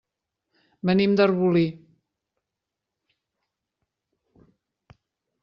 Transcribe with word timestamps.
Venim 0.89 1.13
d'Arbolí. 1.19 1.63